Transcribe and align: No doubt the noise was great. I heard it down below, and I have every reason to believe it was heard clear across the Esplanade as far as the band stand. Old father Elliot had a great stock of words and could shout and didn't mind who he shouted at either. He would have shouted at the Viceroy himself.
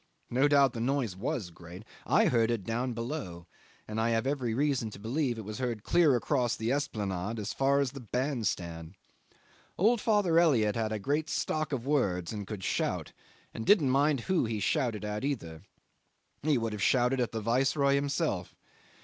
No 0.31 0.47
doubt 0.47 0.73
the 0.73 0.79
noise 0.79 1.15
was 1.15 1.51
great. 1.51 1.83
I 2.07 2.25
heard 2.25 2.49
it 2.49 2.63
down 2.63 2.93
below, 2.93 3.45
and 3.87 4.01
I 4.01 4.09
have 4.09 4.25
every 4.25 4.51
reason 4.55 4.89
to 4.89 4.99
believe 4.99 5.37
it 5.37 5.45
was 5.45 5.59
heard 5.59 5.83
clear 5.83 6.15
across 6.15 6.55
the 6.55 6.71
Esplanade 6.71 7.37
as 7.37 7.53
far 7.53 7.79
as 7.81 7.91
the 7.91 7.99
band 7.99 8.47
stand. 8.47 8.95
Old 9.77 10.01
father 10.01 10.39
Elliot 10.39 10.75
had 10.75 10.91
a 10.91 10.97
great 10.97 11.29
stock 11.29 11.71
of 11.71 11.85
words 11.85 12.33
and 12.33 12.47
could 12.47 12.63
shout 12.63 13.13
and 13.53 13.63
didn't 13.63 13.91
mind 13.91 14.21
who 14.21 14.45
he 14.45 14.59
shouted 14.59 15.05
at 15.05 15.23
either. 15.23 15.61
He 16.41 16.57
would 16.57 16.73
have 16.73 16.81
shouted 16.81 17.19
at 17.19 17.31
the 17.31 17.39
Viceroy 17.39 17.93
himself. 17.93 18.55